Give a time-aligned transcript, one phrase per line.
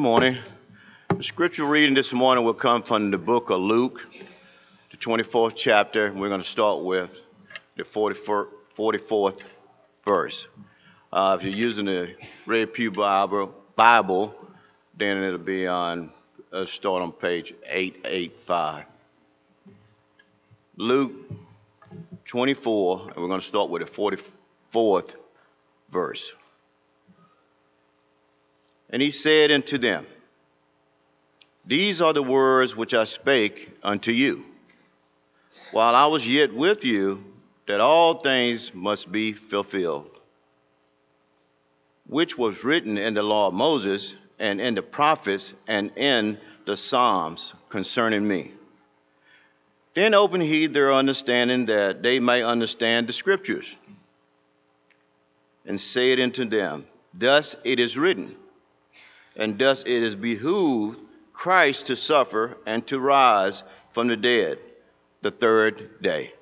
[0.00, 0.38] Good morning.
[1.14, 4.08] The scripture reading this morning will come from the book of Luke,
[4.90, 6.10] the 24th chapter.
[6.10, 7.20] We're going to start with
[7.76, 9.42] the 44th
[10.06, 10.48] verse.
[11.12, 12.14] Uh, if you're using the
[12.46, 14.34] Red Pew Bible, Bible
[14.96, 16.10] then it'll be on,
[16.50, 18.86] uh, start on page 885.
[20.78, 21.12] Luke
[22.24, 24.22] 24, and we're going to start with the
[24.72, 25.14] 44th
[25.90, 26.32] verse.
[28.92, 30.06] And he said unto them,
[31.64, 34.44] These are the words which I spake unto you,
[35.70, 37.24] while I was yet with you,
[37.66, 40.10] that all things must be fulfilled,
[42.08, 46.76] which was written in the law of Moses, and in the prophets, and in the
[46.76, 48.52] Psalms concerning me.
[49.94, 53.76] Then opened he their understanding that they may understand the scriptures.
[55.66, 58.34] And said unto them, Thus it is written
[59.40, 61.00] and thus it is behooved
[61.32, 64.58] Christ to suffer and to rise from the dead
[65.22, 66.32] the third day,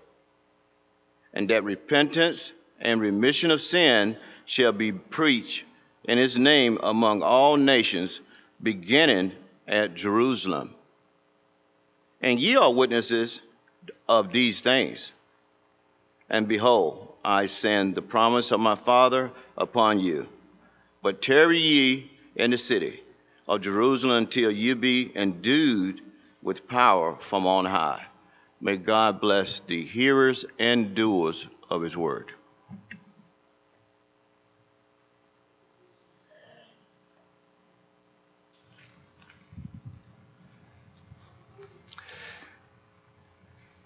[1.32, 5.64] and that repentance and remission of sin shall be preached
[6.04, 8.20] in his name among all nations,
[8.62, 9.32] beginning
[9.66, 10.74] at Jerusalem.
[12.20, 13.40] And ye are witnesses
[14.08, 15.12] of these things.
[16.28, 20.26] And behold, I send the promise of my Father upon you.
[21.02, 23.02] But tarry ye in the city
[23.46, 26.00] of Jerusalem until you be endued
[26.42, 28.04] with power from on high.
[28.60, 32.32] May God bless the hearers and doers of his word.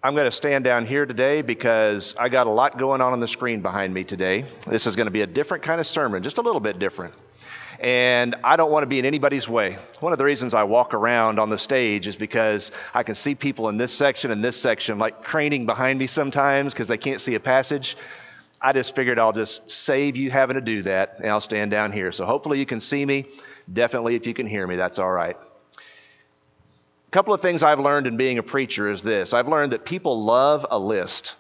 [0.05, 3.21] I'm going to stand down here today because I got a lot going on on
[3.21, 4.47] the screen behind me today.
[4.67, 7.15] This is going to be a different kind of sermon, just a little bit different
[7.83, 9.77] and I don't want to be in anybody's way.
[9.99, 13.35] One of the reasons I walk around on the stage is because I can see
[13.35, 17.21] people in this section and this section like craning behind me sometimes because they can't
[17.21, 17.97] see a passage.
[18.61, 21.91] I just figured I'll just save you having to do that and I'll stand down
[21.91, 22.13] here.
[22.13, 23.27] So hopefully you can see me.
[23.73, 25.37] Definitely, if you can hear me, that's all right.
[25.77, 29.85] A couple of things I've learned in being a preacher is this I've learned that
[29.85, 31.35] people love a list.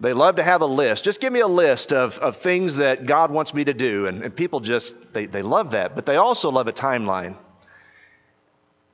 [0.00, 1.04] They love to have a list.
[1.04, 4.06] Just give me a list of, of things that God wants me to do.
[4.06, 5.94] And, and people just, they, they love that.
[5.94, 7.36] But they also love a timeline.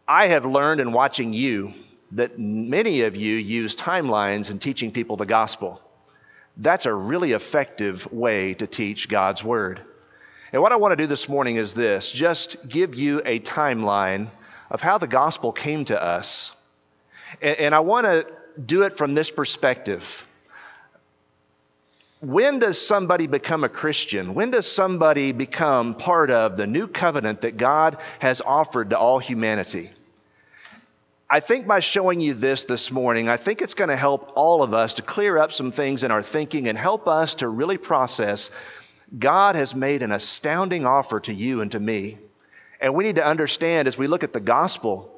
[0.09, 1.75] I have learned in watching you
[2.13, 5.81] that many of you use timelines in teaching people the gospel.
[6.57, 9.81] That's a really effective way to teach God's word.
[10.53, 14.29] And what I want to do this morning is this just give you a timeline
[14.71, 16.53] of how the gospel came to us.
[17.41, 18.27] And, and I want to
[18.65, 20.26] do it from this perspective
[22.21, 24.35] when does somebody become a Christian?
[24.35, 29.19] When does somebody become part of the new covenant that God has offered to all
[29.19, 29.91] humanity?
[31.29, 34.63] I think by showing you this this morning, I think it's going to help all
[34.63, 37.79] of us to clear up some things in our thinking and help us to really
[37.79, 38.49] process
[39.17, 42.19] God has made an astounding offer to you and to me.
[42.81, 45.16] And we need to understand as we look at the gospel,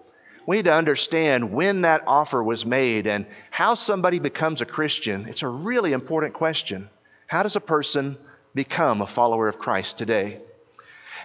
[0.49, 5.27] we need to understand when that offer was made and how somebody becomes a Christian.
[5.27, 6.89] It's a really important question.
[7.27, 8.17] How does a person
[8.55, 10.41] become a follower of Christ today?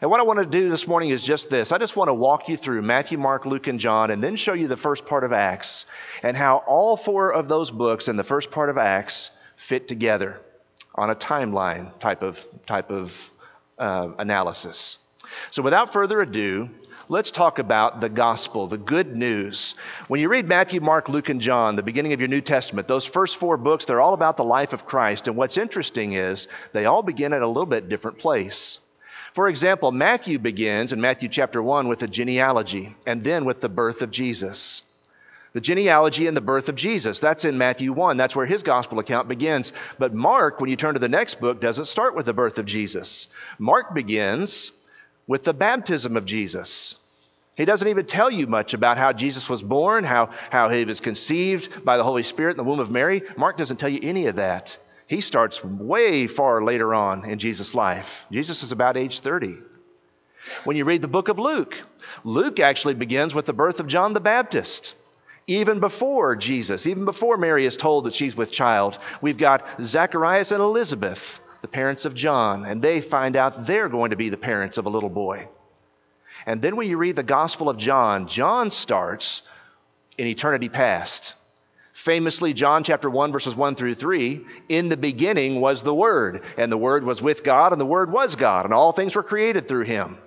[0.01, 1.71] And what I want to do this morning is just this.
[1.71, 4.51] I just want to walk you through Matthew, Mark, Luke, and John, and then show
[4.51, 5.85] you the first part of Acts
[6.21, 10.41] and how all four of those books and the first part of Acts fit together
[10.95, 13.31] on a timeline type of, type of
[13.79, 14.97] uh, analysis.
[15.51, 16.69] So without further ado,
[17.09, 19.75] let's talk about the gospel, the good news.
[20.07, 23.05] When you read Matthew, Mark, Luke, and John, the beginning of your New Testament, those
[23.05, 25.27] first four books, they're all about the life of Christ.
[25.27, 28.79] And what's interesting is they all begin at a little bit different place.
[29.33, 33.69] For example, Matthew begins in Matthew chapter 1 with a genealogy and then with the
[33.69, 34.83] birth of Jesus.
[35.53, 37.19] The genealogy and the birth of Jesus.
[37.19, 38.17] That's in Matthew 1.
[38.17, 39.71] That's where his gospel account begins.
[39.99, 42.65] But Mark, when you turn to the next book, doesn't start with the birth of
[42.65, 43.27] Jesus.
[43.59, 44.71] Mark begins
[45.27, 46.97] with the baptism of Jesus.
[47.55, 50.99] He doesn't even tell you much about how Jesus was born, how, how he was
[50.99, 53.21] conceived by the Holy Spirit in the womb of Mary.
[53.37, 54.77] Mark doesn't tell you any of that.
[55.05, 58.25] He starts way far later on in Jesus' life.
[58.31, 59.59] Jesus is about age 30.
[60.63, 61.77] When you read the book of Luke,
[62.23, 64.95] Luke actually begins with the birth of John the Baptist.
[65.45, 70.51] Even before Jesus, even before Mary is told that she's with child, we've got Zacharias
[70.51, 74.35] and Elizabeth the parents of John, and they find out they're going to be the
[74.35, 75.47] parents of a little boy.
[76.45, 79.43] And then when you read the Gospel of John, John starts
[80.17, 81.35] in eternity past.
[81.93, 86.69] Famously, John chapter 1, verses 1 through 3 in the beginning was the Word, and
[86.69, 89.69] the Word was with God, and the Word was God, and all things were created
[89.69, 90.17] through him.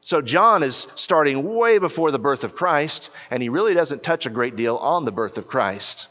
[0.00, 4.24] So John is starting way before the birth of Christ, and he really doesn't touch
[4.24, 6.08] a great deal on the birth of Christ.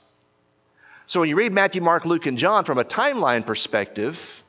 [1.08, 4.43] So when you read Matthew, Mark, Luke, and John from a timeline perspective,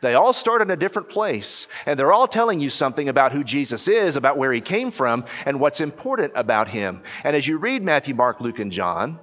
[0.00, 3.44] they all start in a different place, and they're all telling you something about who
[3.44, 7.02] Jesus is, about where he came from, and what's important about him.
[7.22, 9.18] And as you read Matthew, Mark, Luke, and John,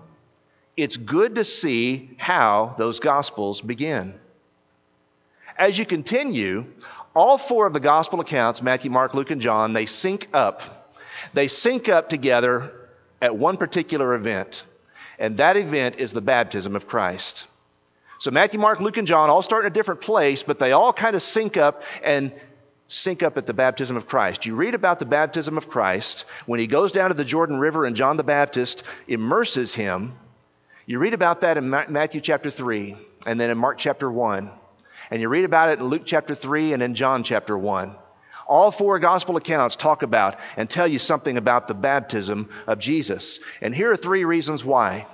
[0.76, 4.14] it's good to see how those gospels begin.
[5.58, 6.66] As you continue,
[7.16, 10.94] all four of the gospel accounts Matthew, Mark, Luke, and John they sync up.
[11.34, 12.72] They sync up together
[13.20, 14.64] at one particular event,
[15.18, 17.48] and that event is the baptism of Christ.
[18.20, 20.92] So Matthew, Mark, Luke, and John all start in a different place, but they all
[20.92, 22.34] kind of sync up and
[22.88, 24.46] sync up at the baptism of Christ.
[24.46, 27.86] You read about the baptism of Christ when he goes down to the Jordan River
[27.86, 30.18] and John the Baptist immerses him.
[30.86, 34.50] You read about that in Matthew chapter 3 and then in Mark chapter 1.
[35.12, 37.96] And you read about it in Luke chapter 3 and in John chapter 1.
[38.48, 43.42] All four gospel accounts talk about and tell you something about the baptism of Jesus.
[43.62, 45.06] And here are three reasons why.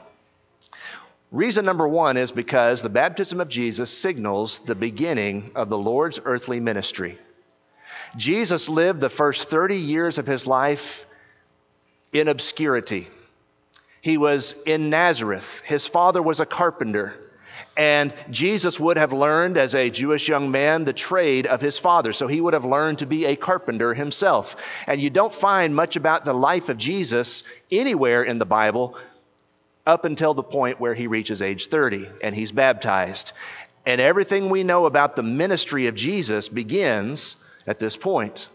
[1.33, 6.19] Reason number one is because the baptism of Jesus signals the beginning of the Lord's
[6.23, 7.17] earthly ministry.
[8.15, 11.07] Jesus lived the first 30 years of his life
[12.13, 13.07] in obscurity.
[14.03, 15.63] He was in Nazareth.
[15.65, 17.15] His father was a carpenter.
[17.75, 22.13] And Jesus would have learned as a Jewish young man the trade of his father.
[22.13, 24.55] So he would have learned to be a carpenter himself.
[24.85, 27.41] And you don't find much about the life of Jesus
[27.71, 28.95] anywhere in the Bible
[29.85, 33.33] up until the point where he reaches age 30 and he's baptized.
[33.85, 37.35] And everything we know about the ministry of Jesus begins
[37.67, 38.47] at this point.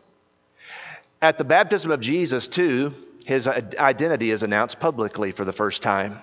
[1.21, 2.95] At the baptism of Jesus, too,
[3.25, 6.19] his identity is announced publicly for the first time.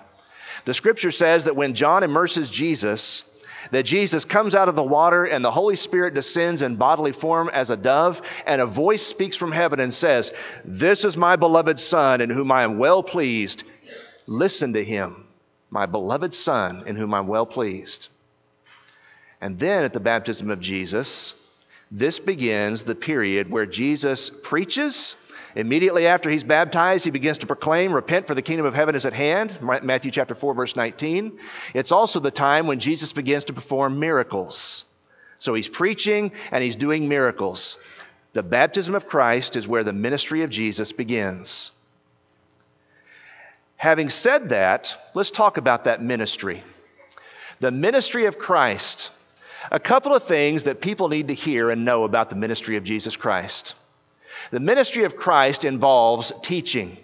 [0.64, 3.24] The scripture says that when John immerses Jesus,
[3.70, 7.48] that Jesus comes out of the water and the Holy Spirit descends in bodily form
[7.52, 10.32] as a dove, and a voice speaks from heaven and says,
[10.64, 13.62] This is my beloved Son, in whom I am well pleased.
[14.26, 15.26] Listen to him,
[15.70, 18.08] my beloved Son, in whom I'm well pleased.
[19.40, 21.34] And then at the baptism of Jesus,
[21.90, 25.14] this begins the period where Jesus preaches.
[25.54, 29.06] Immediately after he's baptized, he begins to proclaim, Repent, for the kingdom of heaven is
[29.06, 29.58] at hand.
[29.62, 31.38] Matthew chapter 4, verse 19.
[31.74, 34.84] It's also the time when Jesus begins to perform miracles.
[35.38, 37.78] So he's preaching and he's doing miracles.
[38.32, 41.70] The baptism of Christ is where the ministry of Jesus begins.
[43.76, 46.62] Having said that, let's talk about that ministry.
[47.60, 49.10] The ministry of Christ.
[49.70, 52.84] A couple of things that people need to hear and know about the ministry of
[52.84, 53.74] Jesus Christ.
[54.50, 56.98] The ministry of Christ involves teaching.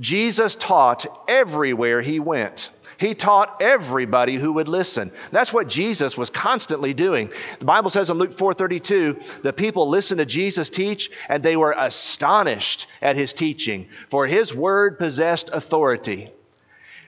[0.00, 2.70] Jesus taught everywhere he went.
[2.98, 5.12] He taught everybody who would listen.
[5.32, 7.30] That's what Jesus was constantly doing.
[7.58, 11.74] The Bible says in Luke 4:32, the people listened to Jesus teach and they were
[11.76, 16.28] astonished at his teaching, for his word possessed authority.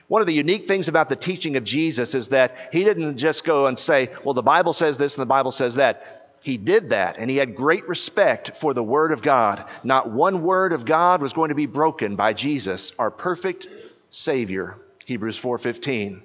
[0.07, 3.43] One of the unique things about the teaching of Jesus is that he didn't just
[3.43, 6.13] go and say, well, the Bible says this and the Bible says that.
[6.43, 9.65] He did that, and he had great respect for the Word of God.
[9.83, 13.67] Not one word of God was going to be broken by Jesus, our perfect
[14.11, 14.77] Savior.
[15.07, 16.21] Hebrews 4:15.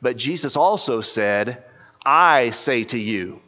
[0.00, 1.62] But Jesus also said,
[2.06, 3.42] "I say to you,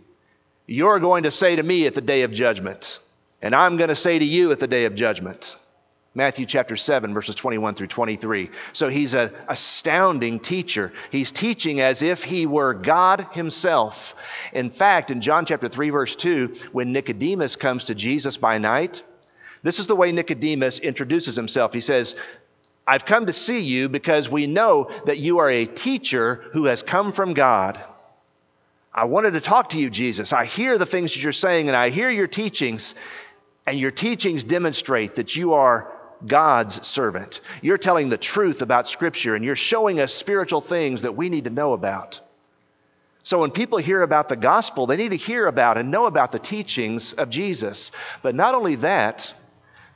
[0.66, 2.99] you're going to say to me at the day of judgment,
[3.40, 5.56] and I'm going to say to you at the day of judgment."
[6.14, 8.50] Matthew chapter 7, verses 21 through 23.
[8.75, 10.92] So he's an astounding teacher.
[11.11, 14.14] He's teaching as if he were God himself.
[14.52, 19.04] In fact, in John chapter 3, verse 2, when Nicodemus comes to Jesus by night,
[19.62, 21.73] this is the way Nicodemus introduces himself.
[21.73, 22.14] He says,
[22.90, 26.82] I've come to see you because we know that you are a teacher who has
[26.82, 27.78] come from God.
[28.92, 30.32] I wanted to talk to you, Jesus.
[30.32, 32.97] I hear the things that you're saying and I hear your teachings,
[33.64, 35.92] and your teachings demonstrate that you are
[36.26, 37.42] God's servant.
[37.62, 41.44] You're telling the truth about Scripture and you're showing us spiritual things that we need
[41.44, 42.20] to know about.
[43.23, 46.32] So when people hear about the gospel, they need to hear about and know about
[46.32, 47.92] the teachings of Jesus.
[48.20, 49.32] But not only that,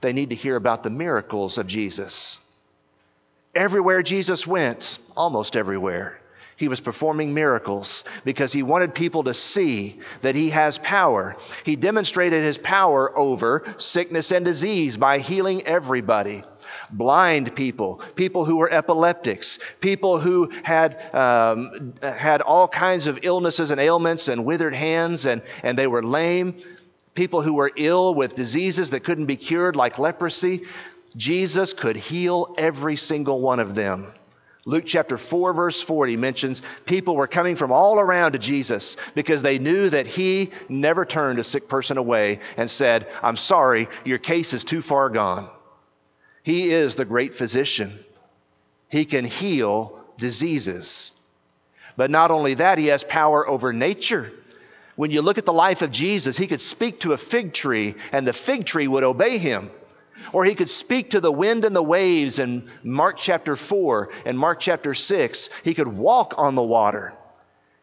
[0.00, 2.38] they need to hear about the miracles of Jesus.
[3.54, 6.20] Everywhere Jesus went, almost everywhere,
[6.56, 11.36] he was performing miracles because he wanted people to see that he has power.
[11.64, 16.44] He demonstrated his power over sickness and disease by healing everybody
[16.90, 23.70] blind people, people who were epileptics, people who had, um, had all kinds of illnesses
[23.70, 26.54] and ailments and withered hands and, and they were lame,
[27.14, 30.62] people who were ill with diseases that couldn't be cured, like leprosy.
[31.16, 34.12] Jesus could heal every single one of them
[34.66, 39.42] Luke chapter 4, verse 40 mentions people were coming from all around to Jesus because
[39.42, 44.18] they knew that he never turned a sick person away and said, I'm sorry, your
[44.18, 45.50] case is too far gone.
[46.42, 47.98] He is the great physician,
[48.88, 51.10] he can heal diseases.
[51.96, 54.32] But not only that, he has power over nature.
[54.96, 57.94] When you look at the life of Jesus, he could speak to a fig tree
[58.12, 59.70] and the fig tree would obey him.
[60.32, 64.38] Or he could speak to the wind and the waves in Mark chapter 4 and
[64.38, 65.48] Mark chapter 6.
[65.62, 67.14] He could walk on the water.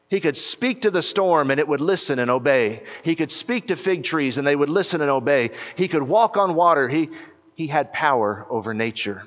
[0.10, 2.84] He could speak to the storm and it would listen and obey.
[3.04, 5.52] He could speak to fig trees and they would listen and obey.
[5.76, 6.90] He could walk on water.
[6.90, 7.10] He,
[7.56, 9.24] he had power over nature.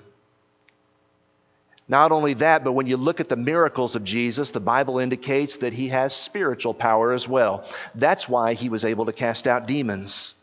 [1.89, 5.59] Not only that, but when you look at the miracles of Jesus, the Bible indicates
[5.59, 7.65] that he has spiritual power as well.
[7.95, 10.35] That's why he was able to cast out demons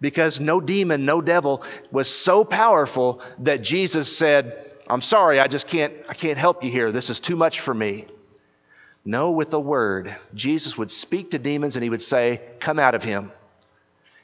[0.00, 5.66] because no demon, no devil was so powerful that Jesus said, I'm sorry, I just
[5.66, 6.92] can't, I can't help you here.
[6.92, 8.06] This is too much for me.
[9.04, 12.94] No, with the word, Jesus would speak to demons and he would say, Come out
[12.94, 13.32] of him.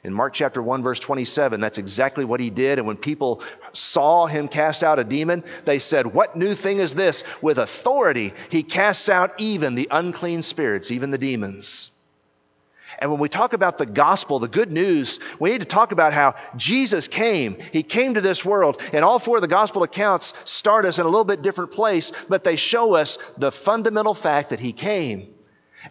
[0.03, 2.77] In Mark chapter 1, verse 27, that's exactly what he did.
[2.77, 3.41] And when people
[3.73, 7.23] saw him cast out a demon, they said, What new thing is this?
[7.41, 11.89] With authority, he casts out even the unclean spirits, even the demons.
[12.99, 16.13] And when we talk about the gospel, the good news, we need to talk about
[16.13, 17.57] how Jesus came.
[17.71, 21.05] He came to this world, and all four of the gospel accounts start us in
[21.05, 25.33] a little bit different place, but they show us the fundamental fact that He came.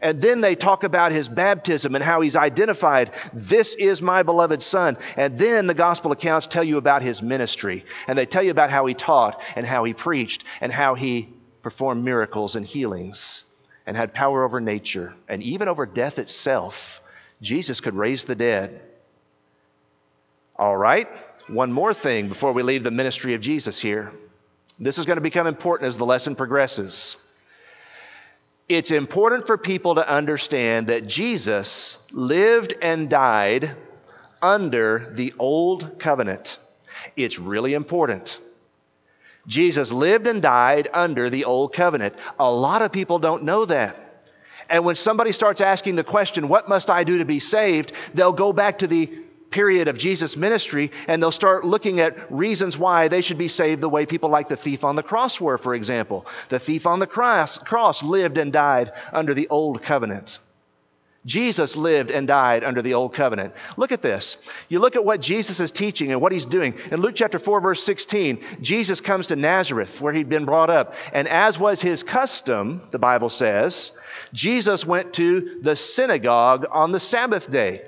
[0.01, 4.61] And then they talk about his baptism and how he's identified, this is my beloved
[4.61, 4.99] son.
[5.17, 7.85] And then the gospel accounts tell you about his ministry.
[8.09, 11.29] And they tell you about how he taught and how he preached and how he
[11.63, 13.45] performed miracles and healings
[13.87, 17.01] and had power over nature and even over death itself.
[17.43, 18.81] Jesus could raise the dead.
[20.57, 21.09] All right,
[21.49, 24.13] one more thing before we leave the ministry of Jesus here.
[24.79, 27.17] This is going to become important as the lesson progresses.
[28.69, 33.77] It's important for people to understand that Jesus lived and died
[34.41, 36.59] under the old covenant.
[37.17, 38.39] It's really important.
[39.47, 42.15] Jesus lived and died under the old covenant.
[42.39, 43.97] A lot of people don't know that.
[44.71, 47.93] And when somebody starts asking the question, What must I do to be saved?
[48.15, 49.07] they'll go back to the
[49.51, 53.81] period of Jesus' ministry and they'll start looking at reasons why they should be saved
[53.81, 56.27] the way people like the thief on the cross were, for example.
[56.49, 60.41] The thief on the cross, lived and died under the old covenant.
[61.27, 63.55] Jesus lived and died under the old covenant.
[63.79, 64.37] Look at this.
[64.69, 66.75] You look at what Jesus is teaching and what he's doing.
[66.91, 70.95] In Luke chapter 4, verse 16, Jesus comes to Nazareth, where he'd been brought up.
[71.15, 73.93] And as was his custom, the Bible says,
[74.35, 77.83] Jesus went to the synagogue on the Sabbath day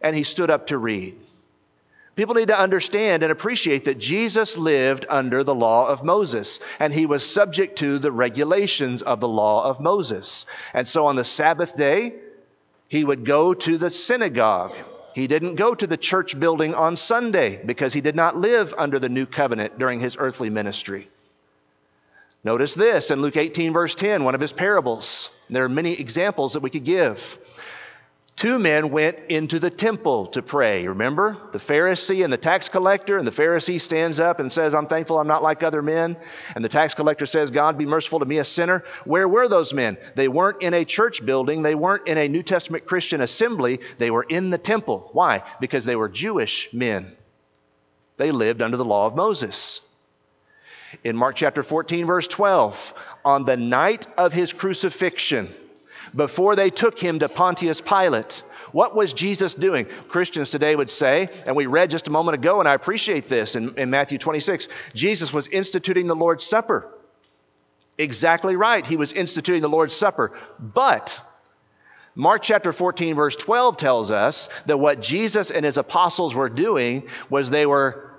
[0.00, 1.16] and he stood up to read.
[2.14, 6.92] People need to understand and appreciate that Jesus lived under the law of Moses and
[6.92, 10.46] he was subject to the regulations of the law of Moses.
[10.72, 12.14] And so on the Sabbath day,
[12.88, 14.72] he would go to the synagogue.
[15.14, 18.98] He didn't go to the church building on Sunday because he did not live under
[18.98, 21.08] the new covenant during his earthly ministry.
[22.44, 25.30] Notice this in Luke 18, verse 10, one of his parables.
[25.50, 27.38] There are many examples that we could give.
[28.36, 30.86] Two men went into the temple to pray.
[30.86, 31.38] Remember?
[31.52, 33.16] The Pharisee and the tax collector.
[33.16, 36.18] And the Pharisee stands up and says, I'm thankful I'm not like other men.
[36.54, 38.84] And the tax collector says, God be merciful to me, a sinner.
[39.06, 39.96] Where were those men?
[40.16, 41.62] They weren't in a church building.
[41.62, 43.80] They weren't in a New Testament Christian assembly.
[43.96, 45.08] They were in the temple.
[45.12, 45.42] Why?
[45.58, 47.16] Because they were Jewish men.
[48.18, 49.80] They lived under the law of Moses.
[51.04, 52.92] In Mark chapter 14, verse 12,
[53.24, 55.54] on the night of his crucifixion,
[56.14, 58.42] before they took him to Pontius Pilate.
[58.72, 59.86] What was Jesus doing?
[60.08, 63.54] Christians today would say, and we read just a moment ago, and I appreciate this
[63.54, 66.92] in, in Matthew 26, Jesus was instituting the Lord's Supper.
[67.98, 68.84] Exactly right.
[68.84, 70.32] He was instituting the Lord's Supper.
[70.58, 71.20] But
[72.14, 77.08] Mark chapter 14, verse 12 tells us that what Jesus and his apostles were doing
[77.30, 78.10] was they were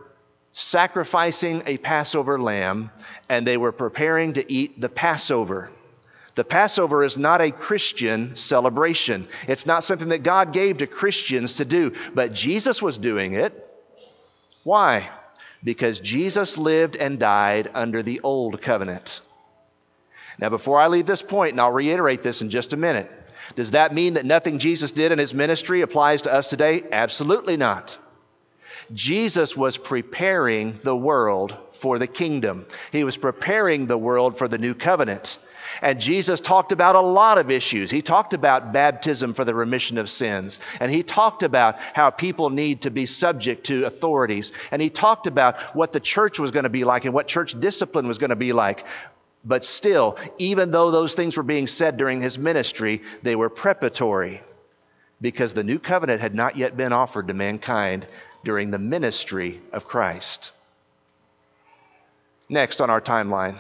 [0.54, 2.90] sacrificing a Passover lamb
[3.30, 5.70] and they were preparing to eat the Passover.
[6.38, 9.28] The Passover is not a Christian celebration.
[9.48, 13.68] It's not something that God gave to Christians to do, but Jesus was doing it.
[14.64, 15.10] Why?
[15.64, 19.22] Because Jesus lived and died under the old covenant.
[20.38, 23.10] Now, before I leave this point, and I'll reiterate this in just a minute,
[23.56, 26.84] does that mean that nothing Jesus did in his ministry applies to us today?
[26.92, 27.98] Absolutely not.
[28.94, 32.68] Jesus was preparing the world for the kingdom.
[32.92, 35.40] He was preparing the world for the new covenant.
[35.82, 37.92] And Jesus talked about a lot of issues.
[37.92, 40.60] He talked about baptism for the remission of sins.
[40.80, 44.52] And he talked about how people need to be subject to authorities.
[44.72, 47.60] And he talked about what the church was going to be like and what church
[47.60, 48.84] discipline was going to be like.
[49.46, 54.42] But still, even though those things were being said during his ministry, they were preparatory
[55.22, 58.08] because the new covenant had not yet been offered to mankind
[58.44, 60.52] during the ministry of Christ.
[62.50, 63.60] Next on our timeline.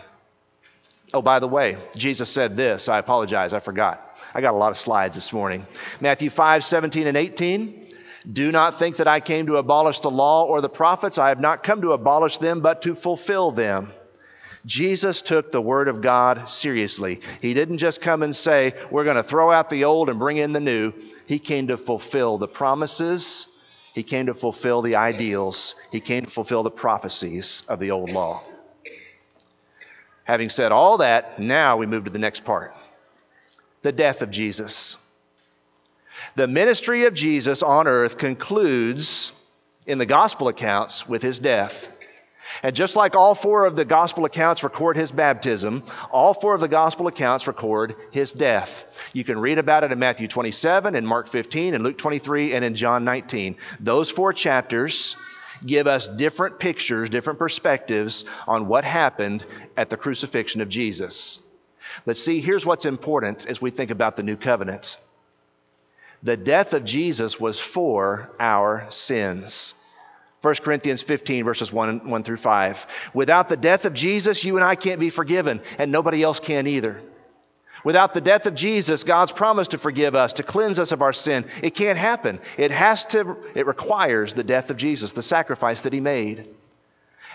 [1.13, 2.89] Oh, by the way, Jesus said this.
[2.89, 4.17] I apologize, I forgot.
[4.33, 5.65] I got a lot of slides this morning.
[6.01, 7.87] Matthew 5, 17 and 18.
[8.31, 11.17] Do not think that I came to abolish the law or the prophets.
[11.17, 13.93] I have not come to abolish them, but to fulfill them.
[14.65, 17.21] Jesus took the Word of God seriously.
[17.41, 20.35] He didn't just come and say, We're going to throw out the old and bring
[20.35, 20.91] in the new.
[21.25, 23.47] He came to fulfill the promises,
[23.93, 28.09] He came to fulfill the ideals, He came to fulfill the prophecies of the old
[28.09, 28.43] law.
[30.27, 32.73] Having said all that, now we move to the next part
[33.81, 34.97] the death of Jesus.
[36.35, 39.31] The ministry of Jesus on earth concludes
[39.85, 41.87] in the gospel accounts with his death.
[42.63, 46.61] And just like all four of the gospel accounts record his baptism, all four of
[46.61, 48.85] the gospel accounts record his death.
[49.13, 52.65] You can read about it in Matthew 27, in Mark 15, in Luke 23, and
[52.65, 53.55] in John 19.
[53.79, 55.15] Those four chapters
[55.65, 59.45] give us different pictures, different perspectives on what happened
[59.75, 61.39] at the crucifixion of Jesus.
[62.05, 64.97] But see, here's what's important as we think about the new covenant
[66.23, 69.75] the death of Jesus was for our sins.
[70.41, 72.87] 1 Corinthians 15, verses 1, 1 through 5.
[73.13, 76.67] Without the death of Jesus, you and I can't be forgiven, and nobody else can
[76.67, 77.01] either.
[77.83, 81.13] Without the death of Jesus, God's promise to forgive us, to cleanse us of our
[81.13, 82.39] sin, it can't happen.
[82.57, 86.47] It has to, it requires the death of Jesus, the sacrifice that he made.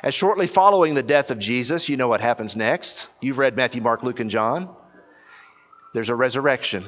[0.02, 3.06] And shortly following the death of Jesus, you know what happens next.
[3.20, 4.68] You've read Matthew, Mark, Luke, and John.
[5.94, 6.84] There's a resurrection.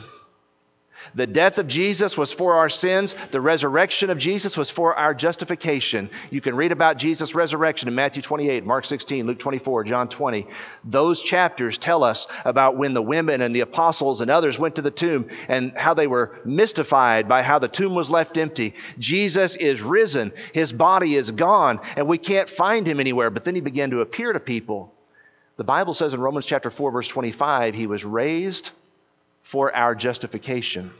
[1.14, 3.14] The death of Jesus was for our sins.
[3.30, 6.10] The resurrection of Jesus was for our justification.
[6.30, 10.46] You can read about Jesus' resurrection in Matthew 28, Mark 16, Luke 24, John 20.
[10.84, 14.82] Those chapters tell us about when the women and the apostles and others went to
[14.82, 18.74] the tomb and how they were mystified by how the tomb was left empty.
[18.98, 20.32] Jesus is risen.
[20.52, 23.30] His body is gone, and we can't find him anywhere.
[23.30, 24.92] But then he began to appear to people.
[25.56, 28.70] The Bible says in Romans chapter 4, verse 25, he was raised
[29.44, 30.90] for our justification.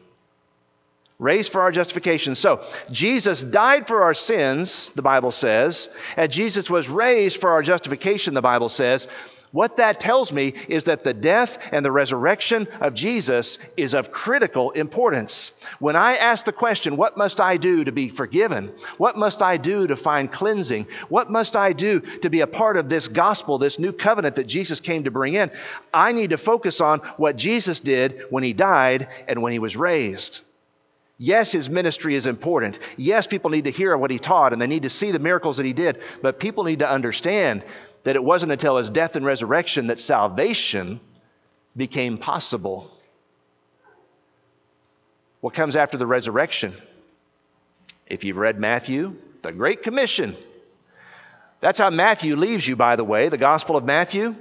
[1.19, 2.35] Raised for our justification.
[2.35, 7.63] So, Jesus died for our sins, the Bible says, and Jesus was raised for our
[7.63, 9.09] justification, the Bible says.
[9.55, 14.11] What that tells me is that the death and the resurrection of Jesus is of
[14.11, 15.53] critical importance.
[15.79, 18.73] When I ask the question, What must I do to be forgiven?
[18.99, 20.89] What must I do to find cleansing?
[21.09, 24.49] What must I do to be a part of this gospel, this new covenant that
[24.49, 25.53] Jesus came to bring in?
[25.93, 29.77] I need to focus on what Jesus did when he died and when he was
[29.77, 30.41] raised.
[31.17, 32.81] Yes, his ministry is important.
[32.97, 35.59] Yes, people need to hear what he taught and they need to see the miracles
[35.59, 36.01] that he did.
[36.23, 37.63] But people need to understand
[38.05, 41.01] that it wasn't until his death and resurrection that salvation
[41.77, 42.91] became possible.
[45.41, 46.75] What comes after the resurrection?
[48.07, 50.37] If you've read Matthew, the Great Commission.
[51.61, 54.37] That's how Matthew leaves you, by the way, the Gospel of Matthew.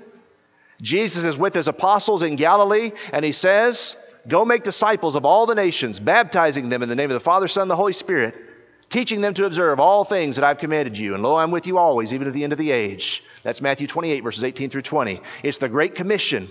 [0.81, 3.95] Jesus is with his apostles in Galilee, and he says,
[4.27, 7.47] Go make disciples of all the nations, baptizing them in the name of the Father,
[7.47, 8.35] Son, and the Holy Spirit,
[8.93, 11.15] teaching them to observe all things that I've commanded you.
[11.15, 13.23] And lo, I'm with you always, even to the end of the age.
[13.41, 15.19] That's Matthew 28, verses 18 through 20.
[15.41, 16.47] It's the Great Commission.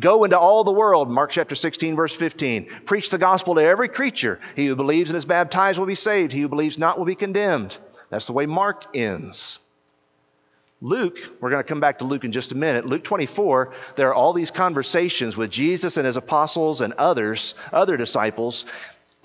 [0.00, 2.70] Go into all the world, Mark chapter 16, verse 15.
[2.86, 4.40] Preach the gospel to every creature.
[4.56, 6.32] He who believes and is baptized will be saved.
[6.32, 7.76] He who believes not will be condemned.
[8.08, 9.58] That's the way Mark ends.
[10.80, 12.86] Luke, we're going to come back to Luke in just a minute.
[12.86, 17.96] Luke 24, there are all these conversations with Jesus and his apostles and others, other
[17.96, 18.64] disciples,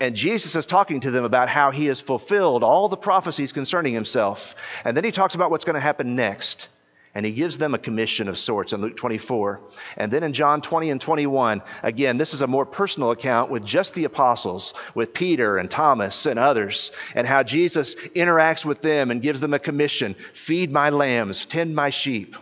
[0.02, 3.94] and Jesus is talking to them about how he has fulfilled all the prophecies concerning
[3.94, 4.56] himself.
[4.84, 6.66] And then he talks about what's going to happen next.
[7.14, 9.60] And he gives them a commission of sorts in Luke 24.
[9.96, 13.64] And then in John 20 and 21, again, this is a more personal account with
[13.64, 19.12] just the apostles, with Peter and Thomas and others, and how Jesus interacts with them
[19.12, 22.34] and gives them a commission feed my lambs, tend my sheep.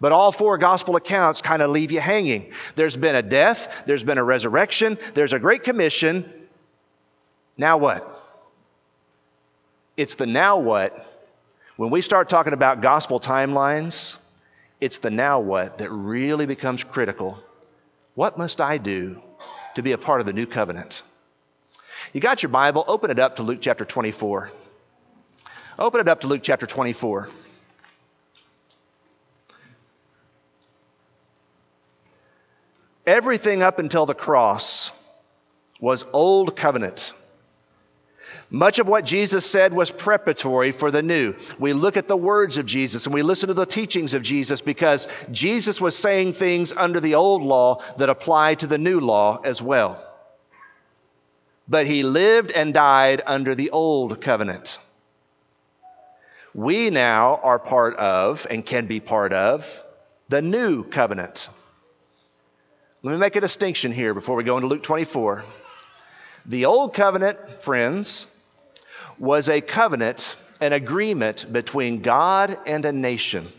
[0.00, 2.50] But all four gospel accounts kind of leave you hanging.
[2.76, 6.32] There's been a death, there's been a resurrection, there's a great commission.
[7.58, 8.08] Now what?
[9.96, 11.04] It's the now what
[11.76, 14.16] when we start talking about gospel timelines,
[14.80, 17.38] it's the now what that really becomes critical.
[18.14, 19.22] What must I do
[19.76, 21.02] to be a part of the new covenant?
[22.12, 24.50] You got your Bible, open it up to Luke chapter 24.
[25.78, 27.28] Open it up to Luke chapter 24.
[33.06, 34.90] Everything up until the cross
[35.80, 37.12] was old covenant.
[38.50, 41.34] Much of what Jesus said was preparatory for the new.
[41.58, 44.62] We look at the words of Jesus and we listen to the teachings of Jesus
[44.62, 49.40] because Jesus was saying things under the old law that apply to the new law
[49.44, 50.02] as well.
[51.68, 54.78] But he lived and died under the old covenant.
[56.54, 59.66] We now are part of and can be part of
[60.30, 61.50] the new covenant.
[63.02, 65.44] Let me make a distinction here before we go into Luke 24.
[66.46, 68.26] The old covenant, friends,
[69.18, 73.52] was a covenant, an agreement between God and a nation.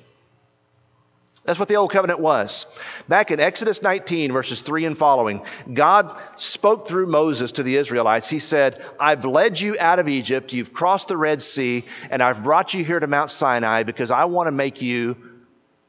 [1.45, 2.65] That's what the old covenant was.
[3.08, 5.41] Back in Exodus 19, verses 3 and following,
[5.74, 8.30] God spoke through Moses to the Israelites.
[8.30, 12.43] He said, I've led you out of Egypt, you've crossed the Red Sea, and I've
[12.43, 15.17] brought you here to Mount Sinai because I want to make you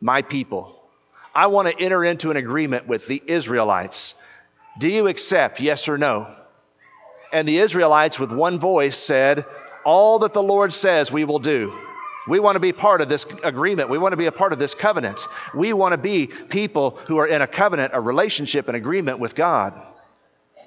[0.01, 0.81] my people.
[1.35, 4.15] I want to enter into an agreement with the Israelites.
[4.79, 6.35] Do you accept, yes or no?
[7.33, 9.47] And the Israelites, with one voice, said,
[9.85, 11.73] All that the Lord says we will do.
[12.29, 13.89] We want to be part of this agreement.
[13.89, 15.21] We want to be a part of this covenant.
[15.55, 19.35] We want to be people who are in a covenant, a relationship, an agreement with
[19.35, 19.75] God.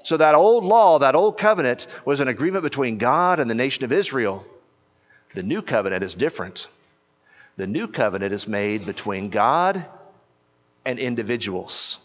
[0.04, 3.86] So that old law, that old covenant, was an agreement between God and the nation
[3.86, 4.46] of Israel.
[5.36, 6.68] The new covenant is different.
[7.56, 9.86] The new covenant is made between God
[10.86, 12.00] and individuals.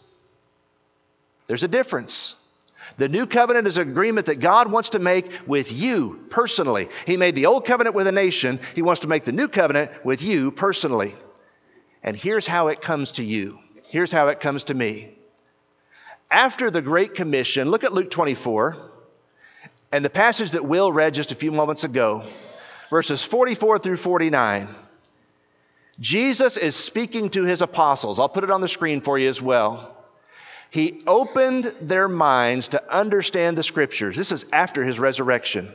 [1.47, 2.35] There's a difference.
[2.97, 6.89] The new covenant is an agreement that God wants to make with you personally.
[7.05, 9.91] He made the old covenant with a nation, He wants to make the new covenant
[10.03, 11.15] with you personally.
[12.03, 13.59] And here's how it comes to you.
[13.87, 15.15] Here's how it comes to me.
[16.31, 18.77] After the Great Commission, look at Luke 24
[19.91, 22.23] and the passage that Will read just a few moments ago,
[22.89, 24.67] verses 44 through 49.
[25.99, 28.19] Jesus is speaking to his apostles.
[28.19, 29.97] I'll put it on the screen for you as well.
[30.69, 34.15] He opened their minds to understand the scriptures.
[34.15, 35.71] This is after his resurrection.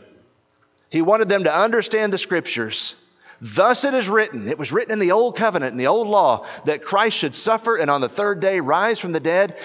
[0.89, 2.95] He wanted them to understand the scriptures.
[3.41, 6.47] Thus it is written, it was written in the old covenant, in the old law,
[6.67, 9.57] that Christ should suffer and on the third day rise from the dead.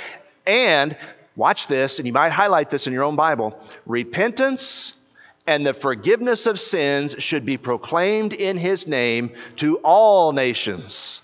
[0.48, 0.98] And,
[1.36, 4.94] watch this, and you might highlight this in your own Bible repentance
[5.50, 11.22] and the forgiveness of sins should be proclaimed in his name to all nations.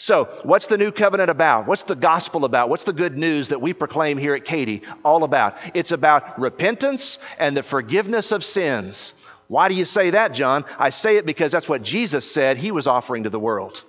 [0.00, 1.66] So, what's the new covenant about?
[1.66, 2.68] What's the gospel about?
[2.68, 5.56] What's the good news that we proclaim here at Katy all about?
[5.74, 9.12] It's about repentance and the forgiveness of sins.
[9.48, 10.64] Why do you say that, John?
[10.78, 13.82] I say it because that's what Jesus said he was offering to the world.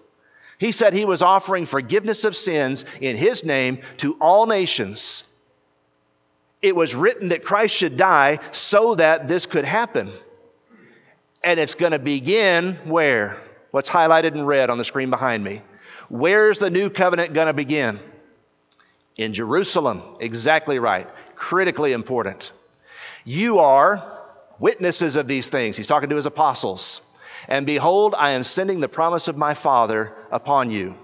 [0.58, 5.26] He said he was offering forgiveness of sins in his name to all nations.
[6.60, 10.12] It was written that Christ should die so that this could happen.
[11.44, 13.40] And it's going to begin where?
[13.70, 15.62] What's highlighted in red on the screen behind me?
[16.10, 18.00] Where's the new covenant going to begin?
[19.16, 20.02] In Jerusalem.
[20.20, 21.08] Exactly right.
[21.36, 22.52] Critically important.
[23.24, 24.20] You are
[24.60, 25.78] witnesses of these things.
[25.78, 27.02] He's talking to his apostles.
[27.48, 30.96] And behold, I am sending the promise of my Father upon you.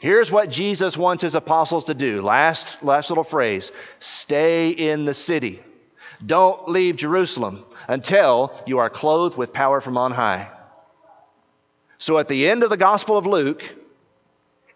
[0.00, 2.22] Here's what Jesus wants his apostles to do.
[2.22, 5.62] Last, last little phrase stay in the city.
[6.24, 10.50] Don't leave Jerusalem until you are clothed with power from on high.
[11.98, 13.62] So at the end of the Gospel of Luke,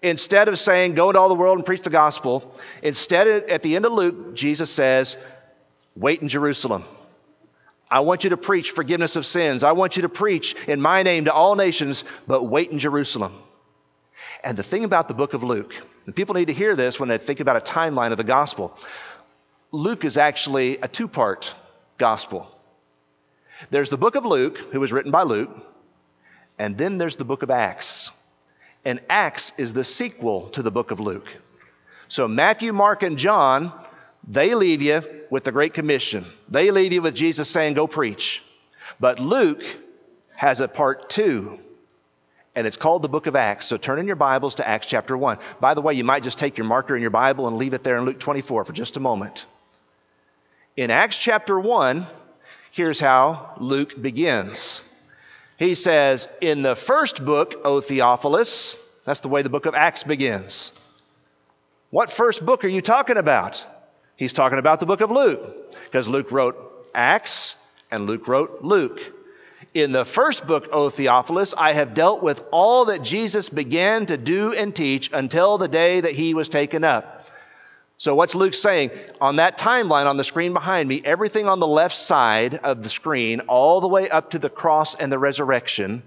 [0.04, 3.74] instead of saying, go into all the world and preach the gospel, instead, at the
[3.74, 5.16] end of Luke, Jesus says,
[5.96, 6.84] wait in Jerusalem.
[7.90, 9.62] I want you to preach forgiveness of sins.
[9.62, 13.32] I want you to preach in my name to all nations, but wait in Jerusalem.
[14.42, 17.08] And the thing about the book of Luke, and people need to hear this when
[17.08, 18.76] they think about a timeline of the gospel,
[19.72, 21.54] Luke is actually a two part
[21.96, 22.50] gospel.
[23.70, 25.50] There's the book of Luke, who was written by Luke,
[26.58, 28.10] and then there's the book of Acts.
[28.84, 31.28] And Acts is the sequel to the book of Luke.
[32.08, 33.72] So Matthew, Mark, and John,
[34.28, 36.26] they leave you with the Great Commission.
[36.48, 38.42] They leave you with Jesus saying, Go preach.
[39.00, 39.64] But Luke
[40.36, 41.58] has a part two
[42.54, 43.66] and it's called the book of Acts.
[43.66, 45.38] So turn in your Bibles to Acts chapter 1.
[45.60, 47.82] By the way, you might just take your marker in your Bible and leave it
[47.82, 49.46] there in Luke 24 for just a moment.
[50.76, 52.06] In Acts chapter 1,
[52.70, 54.82] here's how Luke begins.
[55.58, 60.02] He says, In the first book, O Theophilus, that's the way the book of Acts
[60.02, 60.72] begins.
[61.90, 63.64] What first book are you talking about?
[64.16, 67.56] He's talking about the book of Luke, because Luke wrote Acts
[67.90, 69.00] and Luke wrote Luke.
[69.74, 74.16] In the first book, O Theophilus, I have dealt with all that Jesus began to
[74.16, 77.23] do and teach until the day that he was taken up.
[78.04, 78.90] So, what's Luke saying?
[79.18, 82.90] On that timeline on the screen behind me, everything on the left side of the
[82.90, 86.02] screen, all the way up to the cross and the resurrection,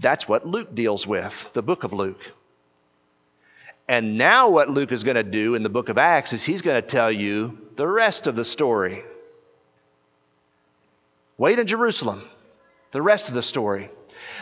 [0.00, 2.20] that's what Luke deals with, the book of Luke.
[3.88, 6.60] And now, what Luke is going to do in the book of Acts is he's
[6.60, 9.04] going to tell you the rest of the story.
[11.38, 12.28] Wait in Jerusalem.
[12.90, 13.90] The rest of the story.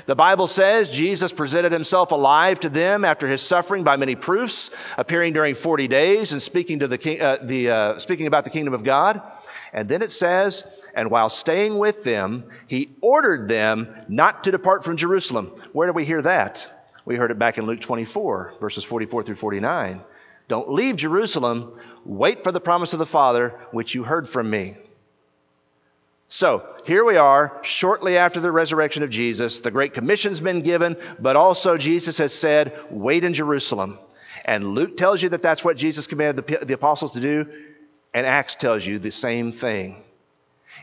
[0.06, 4.70] The Bible says Jesus presented himself alive to them after his suffering by many proofs,
[4.96, 8.50] appearing during 40 days and speaking, to the, king, uh, the uh, speaking about the
[8.50, 9.20] kingdom of God.
[9.72, 14.84] And then it says, and while staying with them, he ordered them not to depart
[14.84, 15.52] from Jerusalem.
[15.72, 16.66] Where do we hear that?
[17.04, 20.00] We heard it back in Luke 24, verses 44 through 49.
[20.48, 21.78] Don't leave Jerusalem.
[22.04, 24.76] Wait for the promise of the Father, which you heard from me.
[26.32, 29.58] So here we are, shortly after the resurrection of Jesus.
[29.60, 33.98] The Great Commission's been given, but also Jesus has said, Wait in Jerusalem.
[34.44, 37.46] And Luke tells you that that's what Jesus commanded the, the apostles to do,
[38.14, 40.04] and Acts tells you the same thing.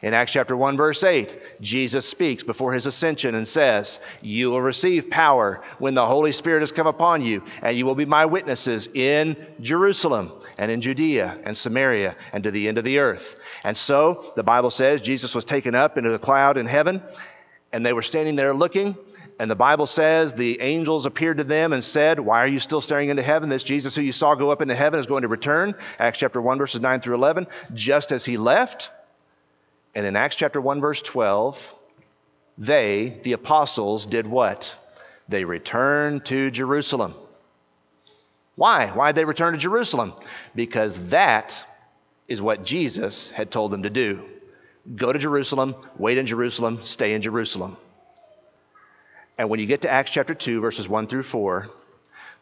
[0.02, 4.62] In Acts chapter 1, verse 8, Jesus speaks before his ascension and says, You will
[4.62, 8.26] receive power when the Holy Spirit has come upon you, and you will be my
[8.26, 13.36] witnesses in Jerusalem and in Judea and Samaria and to the end of the earth.
[13.64, 17.02] And so the Bible says Jesus was taken up into the cloud in heaven,
[17.74, 18.96] and they were standing there looking.
[19.40, 22.82] And the Bible says the angels appeared to them and said, Why are you still
[22.82, 23.50] staring into heaven?
[23.50, 25.76] This Jesus who you saw go up into heaven is going to return.
[26.00, 27.46] Acts chapter 1, verses 9 through 11.
[27.74, 28.90] Just as he left,
[29.98, 31.74] and in Acts chapter 1, verse 12,
[32.60, 34.76] they, the apostles, did what?
[35.28, 37.16] They returned to Jerusalem.
[38.54, 38.92] Why?
[38.92, 40.14] Why did they return to Jerusalem?
[40.54, 41.60] Because that
[42.28, 44.24] is what Jesus had told them to do.
[44.96, 47.76] Go to Jerusalem, wait in Jerusalem, stay in Jerusalem.
[49.40, 51.72] And when you get to Acts chapter 2, verses 1 through 4,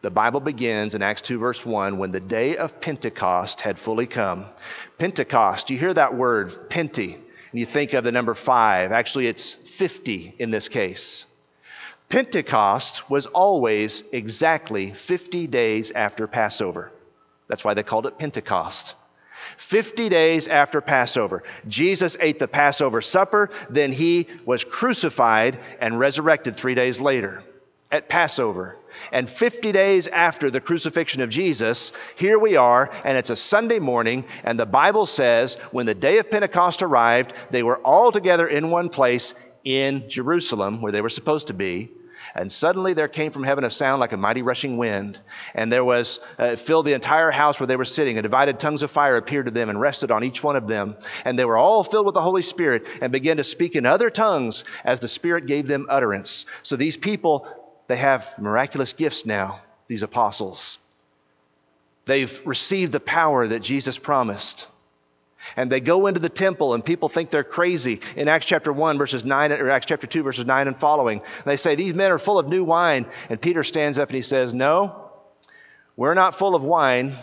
[0.02, 4.08] the Bible begins in Acts 2, verse 1, when the day of Pentecost had fully
[4.08, 4.46] come.
[4.98, 7.22] Pentecost, you hear that word, Pente
[7.56, 8.92] and you think of the number five.
[8.92, 11.24] Actually, it's 50 in this case.
[12.10, 16.92] Pentecost was always exactly 50 days after Passover.
[17.48, 18.96] That's why they called it Pentecost.
[19.56, 26.58] 50 days after Passover, Jesus ate the Passover supper, then he was crucified and resurrected
[26.58, 27.42] three days later
[27.90, 28.76] at Passover.
[29.12, 33.80] And 50 days after the crucifixion of Jesus, here we are, and it's a Sunday
[33.80, 38.48] morning, and the Bible says when the day of Pentecost arrived, they were all together
[38.48, 41.92] in one place in Jerusalem, where they were supposed to be.
[42.34, 45.20] And suddenly there came from heaven a sound like a mighty rushing wind,
[45.54, 48.18] and there was uh, filled the entire house where they were sitting.
[48.18, 50.98] And divided tongues of fire appeared to them and rested on each one of them.
[51.24, 54.10] And they were all filled with the Holy Spirit and began to speak in other
[54.10, 56.46] tongues as the Spirit gave them utterance.
[56.64, 57.48] So these people
[57.88, 60.80] they have miraculous gifts now, these apostles.
[62.06, 64.68] They've received the power that Jesus promised.
[65.56, 68.02] And they go into the temple, and people think they're crazy.
[68.16, 71.58] In Acts chapter 1, verses 9, or Acts chapter 2, verses 9 and following, they
[71.58, 73.06] say, These men are full of new wine.
[73.30, 75.12] And Peter stands up and he says, No,
[75.96, 77.16] we're not full of wine.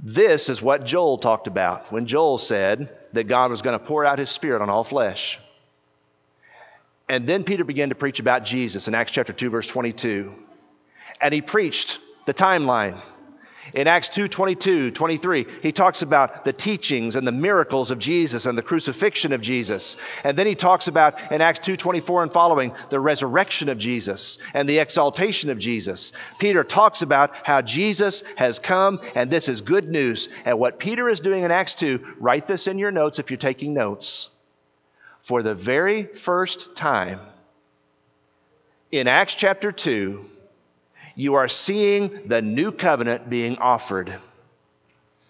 [0.00, 4.04] This is what Joel talked about when Joel said that God was going to pour
[4.04, 5.38] out his spirit on all flesh.
[7.08, 10.34] And then Peter began to preach about Jesus in Acts chapter 2, verse 22.
[11.20, 13.02] And he preached the timeline.
[13.72, 18.44] In Acts 2 22, 23, he talks about the teachings and the miracles of Jesus
[18.44, 19.96] and the crucifixion of Jesus.
[20.22, 24.36] And then he talks about, in Acts 2 24 and following, the resurrection of Jesus
[24.52, 26.12] and the exaltation of Jesus.
[26.38, 30.28] Peter talks about how Jesus has come and this is good news.
[30.44, 33.38] And what Peter is doing in Acts 2, write this in your notes if you're
[33.38, 34.28] taking notes
[35.24, 37.18] for the very first time
[38.92, 40.22] in Acts chapter 2,
[41.14, 44.14] you are seeing the new covenant being offered.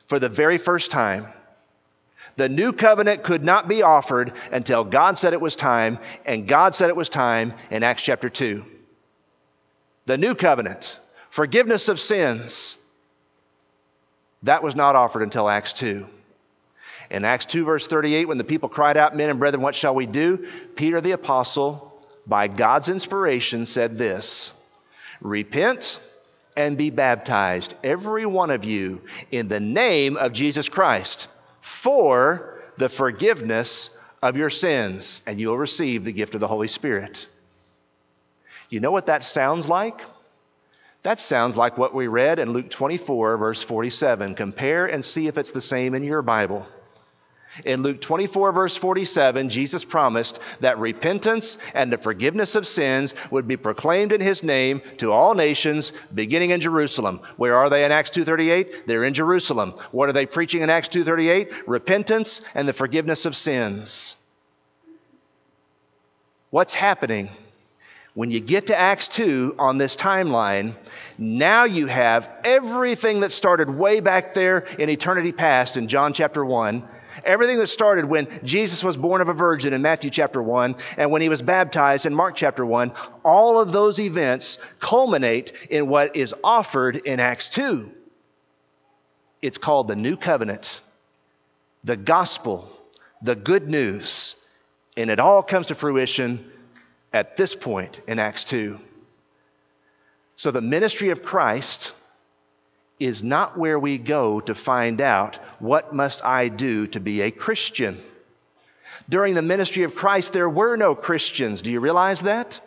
[0.09, 1.29] For the very first time.
[2.37, 6.75] The new covenant could not be offered until God said it was time, and God
[6.75, 8.65] said it was time in Acts chapter 2.
[10.07, 10.99] The new covenant,
[11.31, 12.79] forgiveness of sins,
[14.43, 16.05] that was not offered until Acts 2.
[17.11, 19.95] In Acts 2, verse 38, when the people cried out, Men and brethren, what shall
[19.95, 20.49] we do?
[20.75, 24.53] Peter the apostle, by God's inspiration, said this
[25.21, 26.01] Repent
[26.57, 31.29] and be baptized, every one of you, in the name of Jesus Christ,
[31.61, 33.90] for the forgiveness
[34.23, 37.27] of your sins, and you will receive the gift of the Holy Spirit.
[38.71, 40.01] You know what that sounds like?
[41.03, 44.35] That sounds like what we read in Luke 24, verse 47.
[44.35, 46.67] Compare and see if it's the same in your Bible.
[47.64, 53.47] In Luke 24, verse 47, Jesus promised that repentance and the forgiveness of sins would
[53.47, 57.21] be proclaimed in his name to all nations, beginning in Jerusalem.
[57.37, 58.87] Where are they in Acts 2.38?
[58.87, 59.75] They're in Jerusalem.
[59.93, 61.62] What are they preaching in Acts 2.38?
[61.67, 64.17] Repentance and the forgiveness of sins.
[66.51, 67.31] What's happening?
[68.14, 70.75] When you get to Acts 2 on this timeline,
[71.19, 76.45] now you have everything that started way back there in eternity past in John chapter
[76.45, 76.88] 1
[77.25, 81.11] Everything that started when Jesus was born of a virgin in Matthew chapter 1 and
[81.11, 82.93] when he was baptized in Mark chapter 1,
[83.25, 87.91] all of those events culminate in what is offered in Acts 2.
[89.43, 90.81] It's called the New Covenant,
[91.83, 92.71] the gospel,
[93.21, 94.37] the good news.
[94.97, 96.51] And it all comes to fruition
[97.13, 98.79] at this point in Acts 2.
[100.37, 101.93] So the ministry of Christ
[103.01, 107.31] is not where we go to find out what must I do to be a
[107.31, 108.01] Christian.
[109.09, 111.63] During the ministry of Christ, there were no Christians.
[111.63, 112.61] Do you realize that?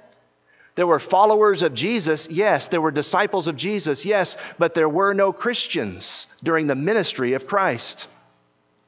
[0.75, 2.67] There were followers of Jesus, yes.
[2.67, 4.37] There were disciples of Jesus, yes.
[4.59, 8.07] But there were no Christians during the ministry of Christ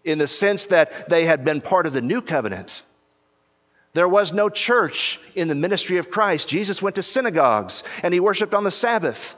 [0.03, 2.83] in the sense that they had been part of the new covenant.
[3.93, 6.47] There was no church in the ministry of Christ.
[6.47, 9.35] Jesus went to synagogues and he worshiped on the Sabbath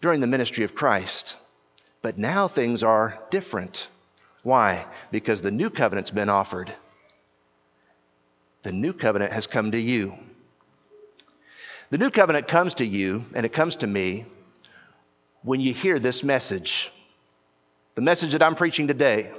[0.00, 1.36] during the ministry of Christ.
[2.02, 3.88] But now things are different.
[4.42, 4.86] Why?
[5.10, 6.72] Because the new covenant's been offered.
[8.62, 10.14] The new covenant has come to you.
[11.90, 14.26] The new covenant comes to you and it comes to me
[15.42, 16.90] when you hear this message.
[17.94, 19.30] The message that I'm preaching today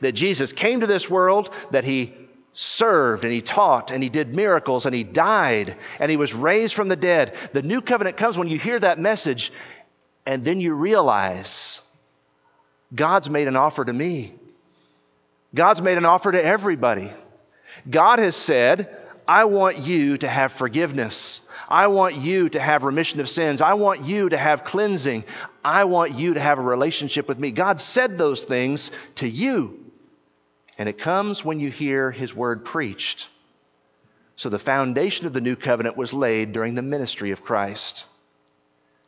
[0.00, 2.14] that Jesus came to this world, that he
[2.52, 6.74] served and he taught and he did miracles and he died and he was raised
[6.74, 7.34] from the dead.
[7.52, 9.52] The new covenant comes when you hear that message
[10.28, 11.80] and then you realize
[12.94, 14.34] God's made an offer to me.
[15.54, 17.10] God's made an offer to everybody.
[17.88, 18.94] God has said,
[19.26, 21.40] I want you to have forgiveness.
[21.66, 23.62] I want you to have remission of sins.
[23.62, 25.24] I want you to have cleansing.
[25.64, 27.50] I want you to have a relationship with me.
[27.50, 29.82] God said those things to you.
[30.76, 33.28] And it comes when you hear his word preached.
[34.36, 38.04] So the foundation of the new covenant was laid during the ministry of Christ.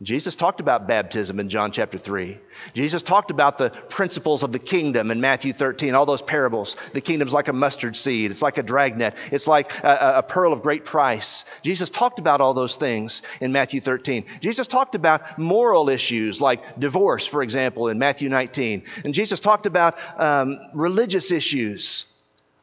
[0.02, 2.38] Jesus talked about baptism in John chapter 3.
[2.72, 6.74] Jesus talked about the principles of the kingdom in Matthew 13, all those parables.
[6.94, 10.54] The kingdom's like a mustard seed, it's like a dragnet, it's like a, a, pearl
[10.54, 11.44] of great price.
[11.62, 14.24] Jesus talked about all those things in Matthew 13.
[14.40, 18.84] Jesus talked about moral issues like divorce, for example, in Matthew 19.
[19.04, 22.06] And Jesus talked about um, religious issues.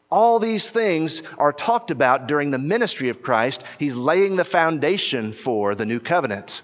[0.09, 3.63] All these things are talked about during the ministry of Christ.
[3.77, 6.63] He's laying the foundation for the new covenant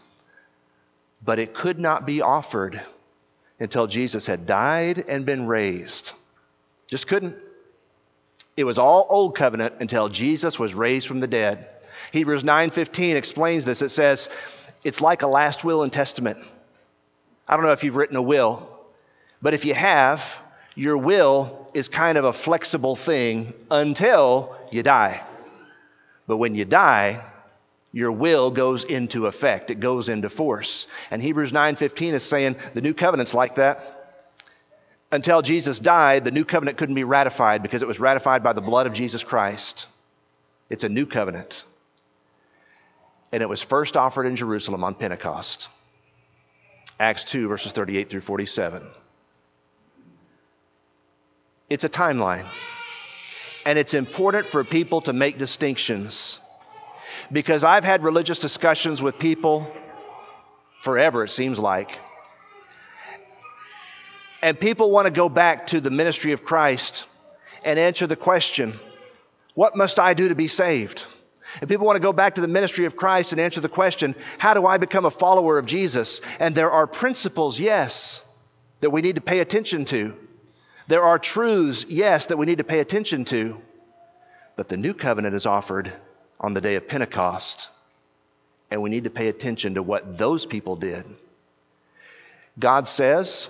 [1.23, 2.81] but it could not be offered
[3.59, 6.11] until Jesus had died and been raised.
[6.87, 7.35] Just couldn't.
[8.57, 11.67] It was all old covenant until Jesus was raised from the dead.
[12.11, 13.81] Hebrews 9:15 explains this.
[13.81, 14.29] It says,
[14.83, 16.39] "It's like a last will and testament."
[17.47, 18.67] I don't know if you've written a will,
[19.41, 20.23] but if you have,
[20.75, 25.21] your will is kind of a flexible thing until you die.
[26.27, 27.21] But when you die,
[27.93, 29.69] your will goes into effect.
[29.69, 30.87] It goes into force.
[31.11, 33.89] And hebrews 9.15 is saying the new covenant's like that.
[35.11, 38.61] Until jesus died the new covenant couldn't be ratified because it was ratified by the
[38.61, 39.85] blood of jesus christ.
[40.69, 41.63] It's a new covenant.
[43.31, 45.69] And it was first offered in jerusalem on pentecost.
[46.99, 48.83] Acts 2 verses 38 through 47
[51.69, 52.45] it's a timeline.
[53.65, 56.39] And it's important for people to make distinctions
[57.31, 59.71] because I've had religious discussions with people
[60.83, 61.97] forever, it seems like.
[64.41, 67.05] And people want to go back to the ministry of Christ
[67.63, 68.77] and answer the question,
[69.53, 71.05] What must I do to be saved?
[71.61, 74.15] And people want to go back to the ministry of Christ and answer the question,
[74.37, 76.19] How do I become a follower of Jesus?
[76.39, 78.21] And there are principles, yes,
[78.81, 80.15] that we need to pay attention to.
[80.89, 83.61] There are truths, yes, that we need to pay attention to.
[84.57, 85.93] But the new covenant is offered
[86.43, 87.69] on the day of Pentecost,
[88.69, 91.05] and we need to pay attention to what those people did.
[92.59, 93.47] God says,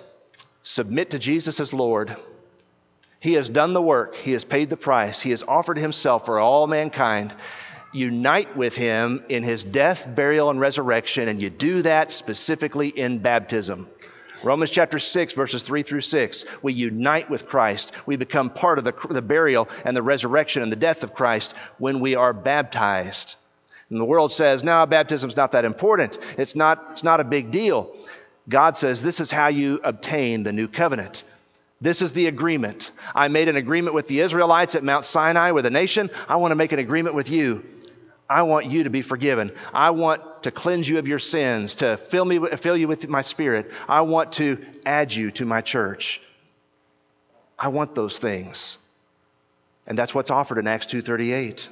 [0.62, 2.16] submit to Jesus as Lord.
[3.20, 6.40] He has done the work, He has paid the price, He has offered Himself for
[6.40, 7.34] all mankind.
[7.94, 13.20] Unite with Him in His death, burial, and resurrection, and you do that specifically in
[13.20, 13.88] baptism.
[14.44, 16.46] Romans chapter 6, verses 3 through 6.
[16.62, 17.94] We unite with Christ.
[18.06, 21.54] We become part of the, the burial and the resurrection and the death of Christ
[21.78, 23.36] when we are baptized.
[23.90, 26.18] And the world says, no, baptism's not that important.
[26.38, 27.96] It's not, it's not a big deal.
[28.50, 31.24] God says, this is how you obtain the new covenant.
[31.80, 32.92] This is the agreement.
[33.14, 36.10] I made an agreement with the Israelites at Mount Sinai with a nation.
[36.28, 37.64] I want to make an agreement with you.
[38.30, 39.52] I want you to be forgiven.
[39.74, 43.22] I want to cleanse you of your sins, to fill, me, fill you with my
[43.22, 43.72] spirit.
[43.88, 46.22] I want to add you to my church.
[47.60, 48.78] I want those things.
[49.86, 51.70] And that's what's offered in Acts 2:38.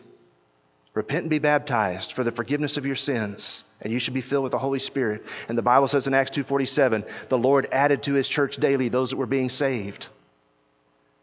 [0.93, 4.43] Repent and be baptized for the forgiveness of your sins, and you should be filled
[4.43, 5.24] with the Holy Spirit.
[5.47, 9.12] And the Bible says in Acts 2:47, the Lord added to his church daily those
[9.12, 10.08] that were being saved.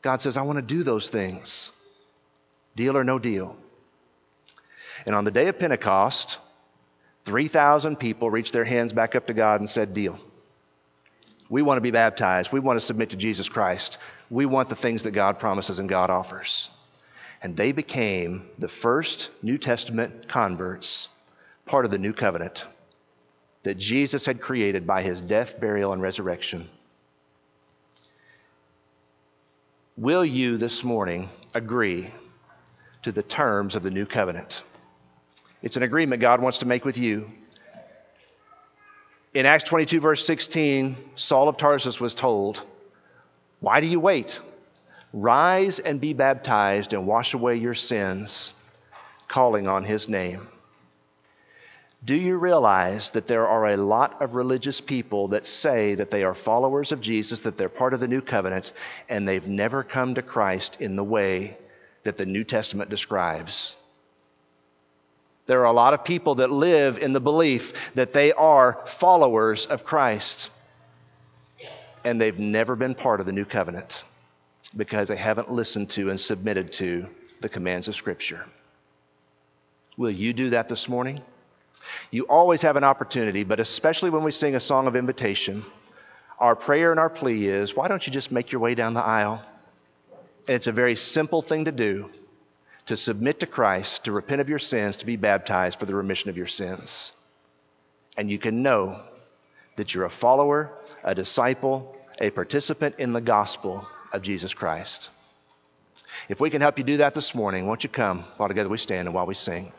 [0.01, 1.71] God says, I want to do those things.
[2.77, 3.57] Deal or no deal.
[5.09, 6.37] And on the day of Pentecost,
[7.25, 10.21] 3,000 people reached their hands back up to God and said, Deal.
[11.49, 12.53] We want to be baptized.
[12.53, 13.97] We want to submit to Jesus Christ.
[14.29, 16.69] We want the things that God promises and God offers.
[17.41, 21.09] And they became the first New Testament converts,
[21.65, 22.67] part of the new covenant
[23.63, 26.69] that Jesus had created by his death, burial, and resurrection.
[29.97, 32.13] Will you this morning agree
[33.05, 34.63] to the terms of the new covenant?
[35.61, 37.31] It's an agreement God wants to make with you.
[39.35, 42.63] In Acts 22, verse 16, Saul of Tarsus was told,
[43.61, 44.41] Why do you wait?
[45.13, 48.53] Rise and be baptized and wash away your sins,
[49.27, 50.49] calling on his name.
[52.05, 56.23] Do you realize that there are a lot of religious people that say that they
[56.23, 58.73] are followers of Jesus, that they're part of the new covenant,
[59.09, 61.59] and they've never come to Christ in the way
[62.05, 63.75] that the New Testament describes?
[65.49, 69.65] There are a lot of people that live in the belief that they are followers
[69.65, 70.51] of Christ,
[72.05, 74.05] and they've never been part of the new covenant
[74.77, 77.07] because they haven't listened to and submitted to
[77.41, 78.45] the commands of Scripture.
[79.97, 81.23] Will you do that this morning?
[82.11, 85.65] You always have an opportunity, but especially when we sing a song of invitation,
[86.39, 89.01] our prayer and our plea is why don't you just make your way down the
[89.01, 89.43] aisle?
[90.47, 92.11] And it's a very simple thing to do
[92.89, 96.31] to submit to Christ, to repent of your sins, to be baptized for the remission
[96.31, 97.13] of your sins.
[98.17, 99.03] And you can know
[99.77, 100.73] that you're a follower,
[101.05, 105.11] a disciple, a participant in the gospel of Jesus Christ.
[106.31, 108.79] If we can help you do that this morning, won't you come while together we
[108.79, 109.71] stand and while we sing?